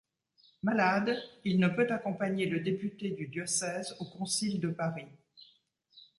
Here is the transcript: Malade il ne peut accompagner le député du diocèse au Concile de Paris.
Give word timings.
Malade 0.63 1.15
il 1.43 1.59
ne 1.59 1.67
peut 1.67 1.85
accompagner 1.91 2.47
le 2.47 2.61
député 2.61 3.11
du 3.11 3.27
diocèse 3.27 3.95
au 3.99 4.05
Concile 4.05 4.59
de 4.59 4.69
Paris. 4.69 5.05